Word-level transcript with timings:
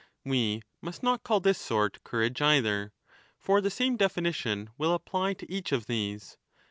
We 0.25 0.61
10 0.61 0.63
must 0.81 1.03
not 1.03 1.21
call 1.23 1.41
this 1.41 1.59
sort 1.59 2.03
courage 2.03 2.41
either. 2.41 2.91
For 3.37 3.61
the 3.61 3.69
same 3.69 3.97
definition 3.97 4.71
will 4.75 4.95
apply 4.95 5.35
to 5.35 5.51
each 5.53 5.71
of 5.71 5.85
these. 5.85 6.37